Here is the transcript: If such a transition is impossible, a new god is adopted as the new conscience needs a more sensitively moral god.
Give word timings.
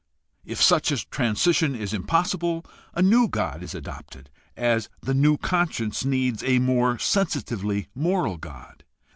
If 0.43 0.59
such 0.59 0.91
a 0.91 1.07
transition 1.09 1.75
is 1.75 1.93
impossible, 1.93 2.65
a 2.95 3.03
new 3.03 3.27
god 3.27 3.61
is 3.61 3.75
adopted 3.75 4.31
as 4.57 4.89
the 4.99 5.13
new 5.13 5.37
conscience 5.37 6.03
needs 6.03 6.43
a 6.43 6.57
more 6.57 6.97
sensitively 6.97 7.87
moral 7.93 8.37
god. 8.37 8.83